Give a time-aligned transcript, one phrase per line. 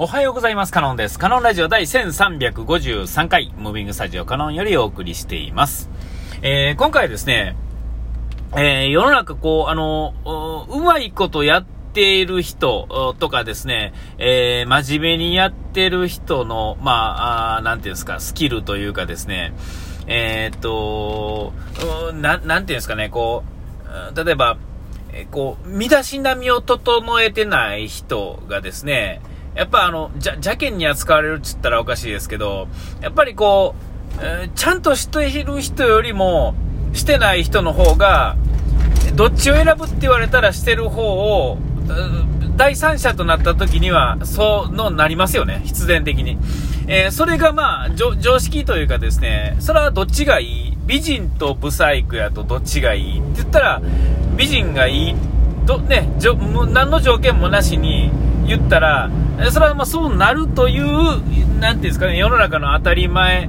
[0.00, 0.72] おはようございます。
[0.72, 1.18] カノンです。
[1.18, 5.90] カノンラジオ第1353回、ムービングスタジオカノンよりお送りしています。
[6.40, 7.56] えー、今回ですね、
[8.52, 10.14] えー、世の中こう、あの、
[10.70, 19.52] うまいことやっている人とかですね、えー、真面目にやってる人の、まあ、なんていうんですか、スキルというかですね、
[20.06, 21.52] えー、っと、
[22.12, 23.42] な、なんていうんですかね、こ
[24.14, 24.58] う、例えば、
[25.12, 29.22] えこう、身だしなみを整えてない人がですね、
[29.58, 32.68] やっぱあの、じゃ、邪険に扱われるって言ったらおかしいですけど、
[33.00, 33.74] やっぱりこ
[34.16, 36.54] う、えー、ちゃんとしている人よりも、
[36.92, 38.36] してない人の方が、
[39.16, 41.58] どっちを選ぶって言われたらしてる方を、
[42.56, 46.38] 第三者となった時には、そうのなりますよね、必然的に。
[46.86, 50.78] えー、それがまあ、常識というかですね、それはどっちがいい？
[50.86, 53.18] 美人とブサイクやとどっちがいい？
[53.18, 53.82] って言ったら、
[54.36, 55.16] 美人がいい？
[55.66, 58.10] と、ね、じょ何の条件もなしに
[58.48, 59.10] 言ったら、
[59.50, 60.84] それはまあそうなるという、
[61.60, 63.48] なんていうんですかね、世の中の当たり前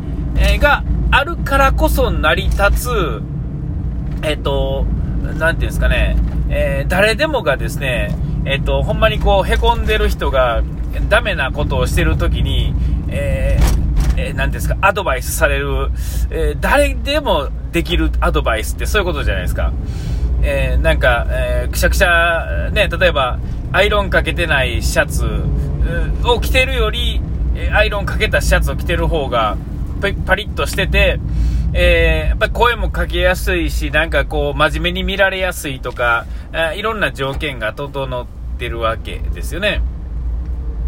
[0.60, 3.22] があるからこそ成り立つ、
[4.24, 4.86] えっ、と、
[5.38, 6.18] なんていうんですかね、
[6.50, 10.62] えー、誰でもがですね、えっ、と、ほんまにこう、へこんでる人が、
[11.08, 12.74] ダメなことをしてるときに、
[13.10, 15.92] えー、えー、ですか、アドバイスされる、
[16.30, 19.72] えー、誰でもできるアドバイスってそういうことじゃないですか。
[20.42, 23.40] えー、なんか、えー、くしゃくしゃ、ね、例えば、
[23.72, 25.26] アイロンかけてないシャツ
[26.26, 27.22] を着てるより、
[27.72, 29.58] アイロンかけたシャツを着てる方が
[30.26, 31.20] パリッとしてて、
[31.74, 36.26] えー、やっぱ声もかけやすいし、なんかこう、真面目に見られやすいとか、
[36.76, 38.26] いろんな条件が整っ
[38.58, 39.82] てるわけですよね。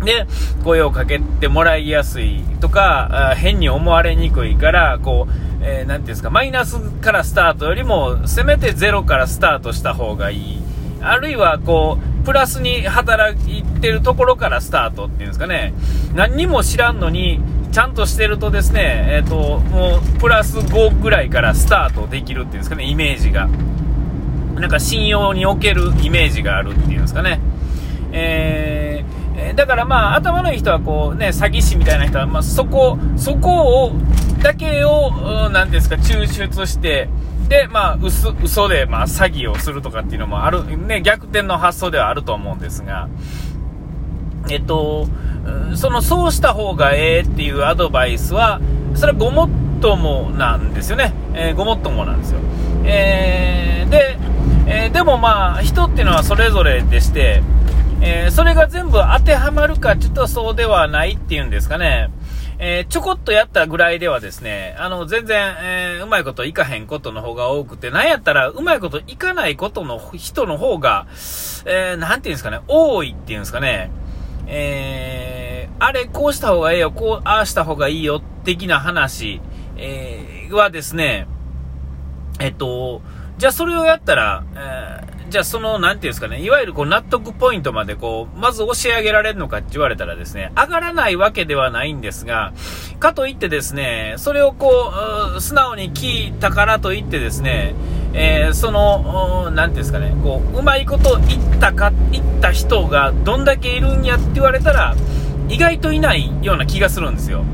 [0.04, 0.26] で、
[0.64, 10.64] 声をかけてもらいやすいとか、変に思われにくいから、こう、えー、ていうんですか、マイナスからスタートよりも、せめてゼロからスタートした方がいい。
[11.02, 15.74] あるいは、こう、プラスに働いてるところからスタートっていうんですかね、
[16.14, 17.42] 何にも知らんのに、
[17.72, 23.48] ちゃんとしてるとですね、えっ、ー、と、もう、プラス5ぐらいからスタートできるっていうんですかね、イメージが。
[24.56, 27.40] なんか信用におけるイメージがあるっていうんですかね。
[28.12, 33.94] えー、だからまあ、頭のいい人はこうね、詐欺師みたいな人は、まあ、そこ、そこを、
[34.44, 37.10] だけを、なんですか、抽出して、
[37.52, 43.10] で、まあ、嘘、嘘で、まあ、詐欺をするとかっていうのもある、ね、逆転の発想ではあると思うんですが、
[44.50, 45.06] えっと、
[45.76, 48.62] その、そうした方がええっていうアドバイスは、
[48.96, 49.50] それはごもっ
[49.82, 51.14] ともなんですよね。
[51.34, 52.40] えー、ごもっともなんですよ。
[52.86, 54.18] えー、で、
[54.68, 57.44] えー、でもまあ、人っていうのはそれぞれでして、
[58.00, 62.12] え、それが全部当てはまるかちょっとそうではないっていうんですかね。
[62.64, 71.08] えー、ちょこっとやったぐらいではですね、あの、全然、えー、うまいこといかへんことの方が多くて、なんやったら、うまいこといかないことの人の方が、
[71.66, 73.90] えー、なんていうんですかね、多いっていうんですかね、
[74.46, 79.42] えー、あれ、こうした方がええよ、こう、ああした方がいいよ、的な話、
[79.78, 81.26] えー、はですね、
[82.40, 83.02] えっと、
[83.40, 92.52] じゃあそれをやったら、えじゃあその、なんていうんですかね、いわゆるこう納得ポイントまでこう、まず教え上げられるのかって言われたらですね、上がらないわけではないんですが、
[93.00, 94.92] かといってですね、それをこ
[95.38, 97.76] う、素直に聞いたからといってですね、
[98.12, 104.98] えー、その、なんていうんですかね、こう、うまいこと言ったか、言った人がどんだけいるんやって言われたら、
[105.48, 107.46] 意外といないような気がするんですよ。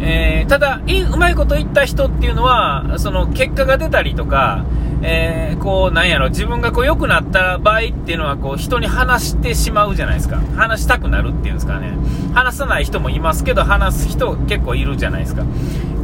[0.00, 4.64] えー、ただうまいこと言った人っていうのは、その結果が出たりとか、
[5.06, 10.40] えー、こう、なんやろ、自分がこう良くなった場合っていうのは、こう、人に話してしまうじゃないですか。
[10.56, 11.92] 話したくなるっていうんですかね。
[12.32, 15.44] 話さない人もいますけど、話す人結構いるじゃないですか。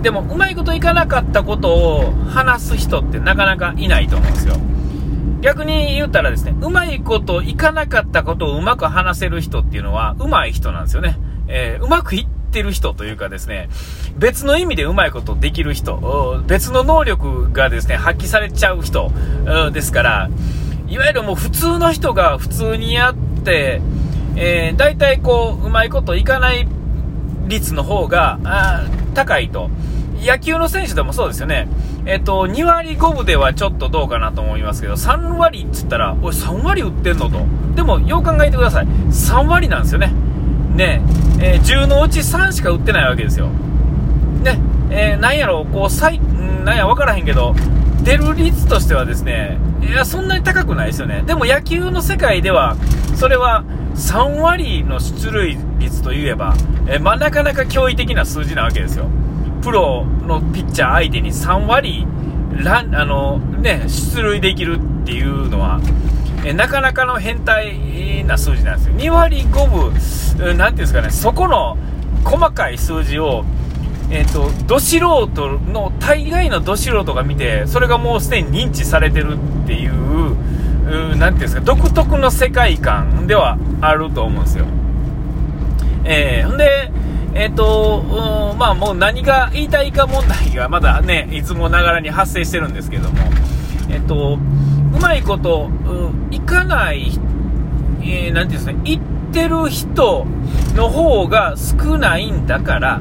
[0.02, 4.56] でも、うまいこといかなかったことを話す人ってなかなかいないと思うんですよ。
[5.40, 11.16] 逆に言ったらですね、うまいこといかなかったことをうまく話せる人っていうのは、うまい人なんですよね。
[11.48, 13.70] えー、うまくいっってる人というかですね、
[14.18, 19.10] 別の意味でうまいことできる人、別の能力がですね、発揮されちゃう人
[19.72, 20.30] ですから、
[20.88, 23.80] いわゆるもう普通の人が普通にやって、
[24.36, 26.66] えー、大体こう、うまいこといかない
[27.46, 28.38] 率の方が
[29.14, 29.70] 高いと。
[30.22, 31.66] 野球の選手でもそうですよね。
[32.04, 37.40] えっと、2割5分ではちょっとどうかなと思いますけど、3割っつったら、おい、3割打ってんのと。
[37.74, 38.86] でも、よう考えてください。
[38.86, 40.12] 3割なんですよね。
[40.74, 41.02] ね、
[41.40, 43.48] えー、10のうち3しか売ってないわけですよ。
[44.42, 44.58] ね、
[44.90, 46.20] えー、なんやろ、こう、最、
[46.64, 47.54] なんや、わからへんけど、
[48.02, 51.22] 出る率としてはですね、いや、そんなに高くないですよね。
[51.26, 52.76] でも野球の世界では、
[53.14, 53.64] それは
[53.94, 56.54] 3割の出塁率といえば、
[56.86, 59.06] えー、まあ、なかなか驚異的な数字なわけですよ。
[59.62, 62.06] プロのピッチャー相手に3割、
[62.52, 65.80] ラン、あの、ね、出塁できるっていうのは、
[66.44, 68.94] えなかなかの変態な数字なんですよ。
[68.94, 71.76] 2割5分、なんていうんですかね、そこの
[72.24, 73.44] 細かい数字を、
[74.10, 79.92] えっ、ー、と、ど素人の、大概のど素人が見て、それがもうすでに認知されてるっていう、
[81.12, 84.64] うなんていうんですか、独特の世界観ではあると思うんですよ。
[86.04, 86.90] えー、ほんで、
[87.34, 93.18] えっ、ー、と、まあもう何が言いたいか問題がまだね、いつもながらに発生してるんですけども、
[93.88, 94.38] えっ、ー、と、
[94.94, 95.70] うまいこと、
[96.30, 97.12] ういかない、
[98.02, 100.26] えー、なんていうんですか、言ってる人
[100.74, 103.00] の方が少ないんだから、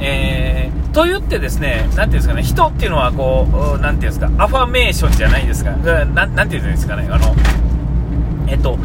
[0.00, 3.46] えー、と言ってですね、なんていうんですかね、人っていうのはこ
[3.76, 7.34] う、なんていうんですか、アファメーションじゃないですか、ななんていうんですかね、あの、
[8.46, 8.78] えっと、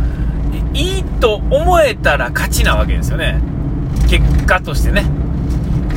[0.73, 3.39] いいと思えたら勝ちなわけですよね。
[4.09, 5.05] 結果としてね。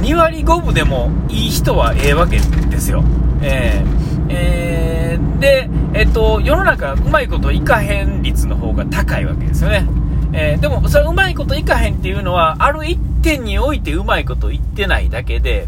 [0.07, 3.03] 2割5分でもいい人はええわけですよ。
[3.43, 9.85] えー、えー、で、えっと、世の中うまいこといかへん率の方が高いわけですよね。
[10.33, 15.67] えー、でも、それうまいこといかへんっていうのは、ある一点においてうまいこと言ってないだけで、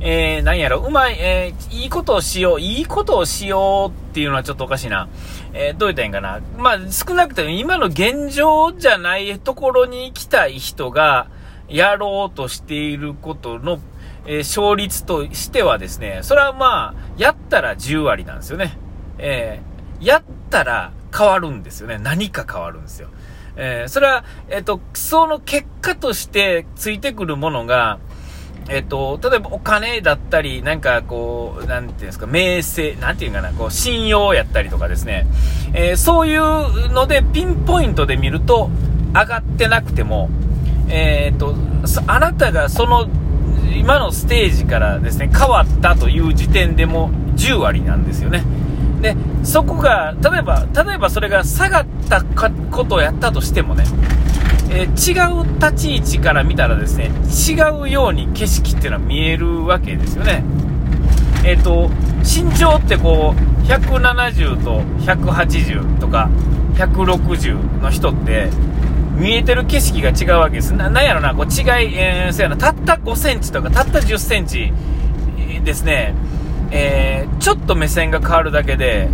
[0.00, 5.06] えー、なんやろ、うまい、えー、いいことをしよう、いいことをしようっていうのはちょっとおかしいな。
[5.52, 6.40] えー、どう言ったらいいんかな。
[6.58, 11.28] まあ、少なくとも今の現状じゃないところに行きたい人が、
[11.68, 13.80] やろうとしていることの、
[14.26, 18.78] えー、勝率としてはですね、それはまあ、やったら10割なんですよね。
[19.18, 21.98] えー、やったら変わるんですよね。
[21.98, 23.08] 何か変わるんですよ。
[23.56, 27.98] えー、それは、えっ、と、その結果としてついてくるものが、
[28.68, 35.26] えっ、と、例えばお金だったり、なんかこう、なんていうんですか、名声、なんていうかな、こう、信用やったりとかですね、
[35.72, 38.70] え、そういうのでピンポイントで見ると、
[39.14, 40.28] 上がってなくても、
[40.88, 41.54] えっ、と、
[42.06, 43.08] あなたがその、
[43.76, 48.42] 今のステージからですね、変わったという時点でも10割なんですよね。
[49.00, 53.84] で、そこが、例えば、例えばそれが下がったことをやったとしてもね、
[54.70, 57.10] えー、違う立ち位置から見たらですね、
[57.48, 60.42] 違うように景色っていうのは見えるわけですよね。
[61.44, 61.90] えっ、ー、と、
[62.22, 66.28] 身長ってこう、170と180とか、
[66.74, 68.50] 160の人って、
[69.16, 70.74] 見えてる景色が違うわけです。
[70.74, 74.72] な、なんやろな、こう違い、えー、そうやな、たった5センチとか、たった10センチ
[75.64, 76.14] ですね、
[76.70, 79.08] えー、ちょっと目線が変わるだけで、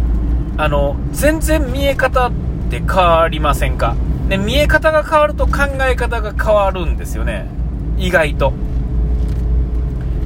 [0.56, 2.32] あの、全然見え方っ
[2.70, 3.94] て変わりませんか？
[4.28, 5.52] で、見え方が変わると考
[5.88, 7.46] え方が変わるんですよね。
[7.96, 8.52] 意外と。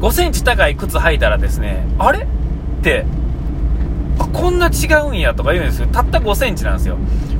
[0.00, 2.20] 5センチ高い靴履いたらですね、あれ？
[2.20, 2.26] っ
[2.82, 3.04] て、
[4.32, 5.88] こんな違うんやとか言うんですよ。
[5.88, 6.96] たった5センチなんですよ。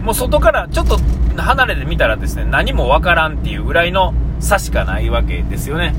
[0.06, 1.00] もう外からちょっと
[1.36, 5.96] 離れてみたらですね、何もわからんっていうぐらいの差しかないわけですよね。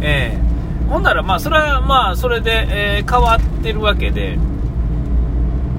[0.00, 4.38] えー、ほんならまあ、それはまあ、それで、えー、変わってるわけで、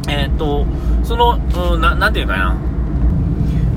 [0.10, 0.66] えっ、と、
[1.04, 1.40] その、
[1.74, 2.58] うん、ななんていうかな。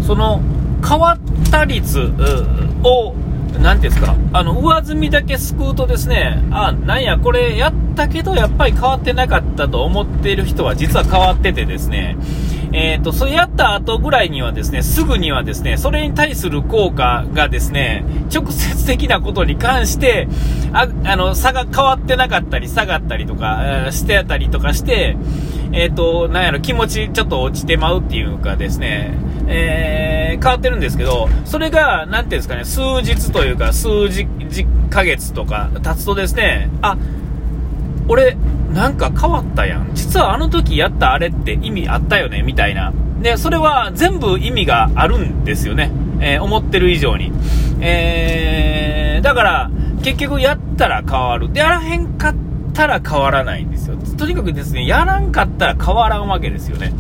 [0.05, 0.43] その
[0.87, 2.13] 変わった率
[2.83, 3.15] を、
[3.63, 12.17] なんていうんですか、あの、上積みだけ救うとですね、あ、なんや、これやったけど、やっぱり変わってなかったと思っている人は実は変わっててですね、
[12.75, 18.05] えっ、ー、と、それやった後ぐらいにはですね、すぐにはですね、それに対する効果がですね、
[18.35, 20.27] 直接的なことに関して、
[20.73, 25.17] あ、あの、差が変わってなかったり、下がったりとか、してたりとかして、
[25.73, 29.15] えっ、ー、と、なんやろ、気持ちちょっと落ちてまうっていうかですね、
[29.47, 34.27] えー、変わってるんですけど、それが、なんていうんですかね、数日というか、数時、
[34.91, 36.97] ヶ月とか経つとですね、あ、
[38.09, 38.37] 俺、
[38.75, 39.91] なんか変わったやん。
[39.95, 42.93] 実はあの時やったあれって意味あったよね、みたいな。
[43.23, 45.93] で、それは全部意味があるんですよね。
[46.21, 47.33] えー、思ってる以上に。
[47.81, 49.71] えー、だから、
[50.03, 51.53] 結局やったら変わる。
[51.53, 52.35] で、やらへんかっ
[52.75, 53.97] たら変わらないんですよ。
[54.19, 56.93] とにかくですね、やらんかったら変わらんわけですよね。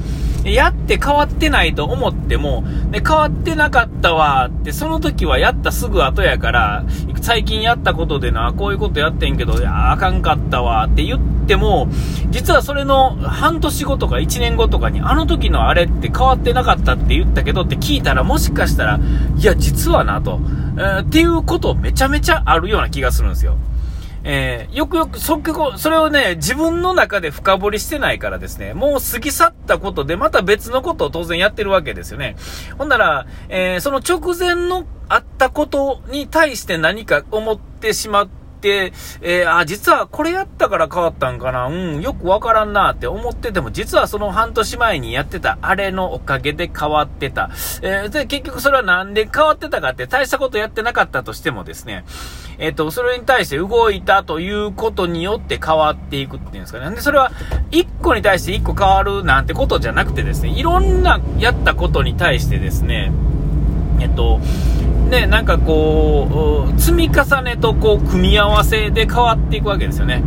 [0.44, 6.84] やって変わってないと思っても、で変わってなかったわって、その時はやったすぐ後やから、
[7.22, 11.88] 最近やったことでな、こういうことやってんけど、あかんかったわって言っても、
[12.30, 19.00] 実はそれの半年後とか1年後とかに、あの時のあれって変わってなかったって言ったけどって聞いたら、もしかしたら、
[19.36, 20.40] いや、実はなと、
[20.76, 23.56] えー、っていうことめちゃめちゃあるような気がするんですよ。
[24.26, 25.38] えー、よくよく、そ、
[25.76, 32.36] それをね、自分の中で深掘りしてないからですね、もう過ぎ去ったことで、また別のことを当然やってるわけですよね。
[32.78, 47.50] ほんなら、えー、その直前のあったことに対して何か思ってしまって、、えー、あ、実はこれやったから変わったんかな、うん、よくわからんなって思ってても、実はその半年前にやってたあれのおかげで変わってた。
[47.82, 52.04] えー、で、結局それはなんで変わってたかって大したことやってなかったとしてもですね、
[52.58, 56.94] えっ、ー、と、それに対して動いたということによって変わっていくっていうんですかね。
[56.94, 57.32] で、それは
[57.70, 63.12] 1個に対して1個変わるなんてことじゃなくてですね、いろんなやったことに対してですね、
[64.00, 64.40] えっと、
[65.14, 70.24] ね、なんかこう、積み重ねとこう、組み合わせで変わっていくわけですよね。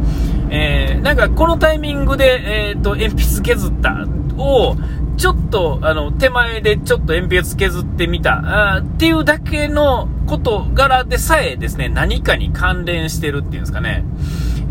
[0.49, 4.77] えー、なんかこのタイミングで、えっ、ー、と、鉛筆削ったを、
[5.17, 14.05] ちょっと、あの、手前でちょっと鉛筆削ってみた、あっていうだけの事柄でさえですね、何かに関連してるっていうんですかね。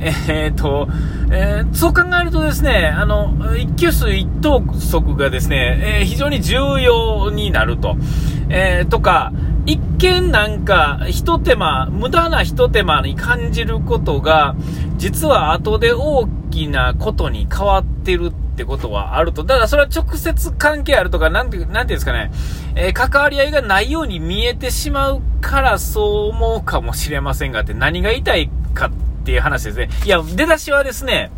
[0.01, 0.89] えー、っと、
[1.31, 7.97] えー、そう考えるとですね、あの、一級数一等速がですね、えー、非常に重要になると。
[8.49, 9.33] えー、とか、
[9.65, 14.55] 一見なんか、一手間、無駄な一手間に感じることが、
[14.97, 19.43] 実は後で大きなことに変わってるってことはあると。
[19.43, 22.31] だからそれは直接関係あるとか、なんて、なんていうんですかね、
[22.77, 29.91] えー、関わり合いがないように見えてしまうからそう思うかもしれませんがって何が言いたいかってていう話ですね。
[30.05, 31.31] いや、出だしはですね、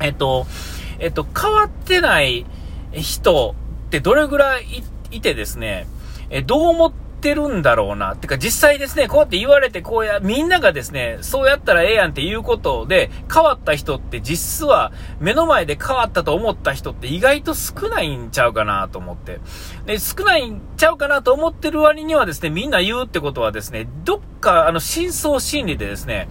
[0.00, 0.46] えっと、
[0.98, 2.46] えっと、変わってない
[2.92, 3.54] 人
[3.86, 5.86] ってどれぐらいいてですね、
[6.30, 8.14] えどう思ってるんだろうな。
[8.14, 19.40] ってか実際ですね、こうやって言われて、こうや、みんながですね、そうやったらええやんっていうことで、変わった人って実は、目の前で変わったと思った人って意外と少ないんちゃうかなと思って。
[19.86, 26.28] で、少ないんちゃうかなと思ってる割にはですね、みんな言うってことはですね、どっか、あの、深層心理でですね、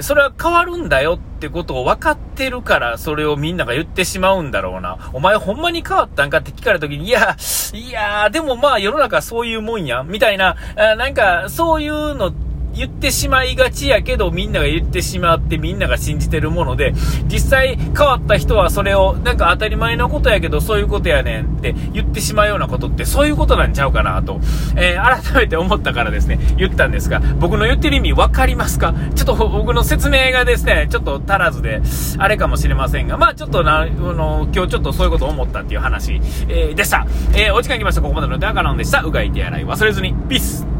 [0.00, 5.10] それは変わるんだよってことを分かってるから、それをみんなが言ってしまうんだろうな。
[5.12, 7.36] お前ほんまに変わったんかって聞かれた時に、いや、
[7.72, 12.32] いや、でもまあ世の中そういうもんや、みたいな、なんか、そういうの
[12.74, 16.92] 言ってしまいがちやけど、みんなが言ってしまってみんなが信じてるもので、
[17.26, 24.40] 実際変わった人はそれを、なんか当たり前のことやけど、そういうことやねんって言ってしまうようなことって、そういうことなんちゃうかなと、
[24.76, 28.94] えー、改めて思ったからですね、言ったんですが、僕の言ってる意味わかりますか？
[29.14, 31.80] ちょっと僕の説明がですね、ちょっと足らずで、
[32.18, 37.06] あれかもしれませんが、まあちょっとな、あの、今日ちょっとそういうこと思ったっていう話、えー、でした。
[37.34, 38.02] えー、お時間来ました。
[38.02, 39.02] ここまでのデアカノンでした。
[39.02, 40.14] うがい手洗い忘れずに。
[40.28, 40.73] ピース